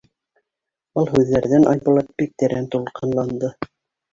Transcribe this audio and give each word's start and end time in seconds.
Был 0.99 1.11
һүҙҙәрҙән 1.11 1.67
Айбулат 1.73 2.09
бик 2.23 2.33
тәрән 2.45 2.69
тулҡынланды. 2.77 3.53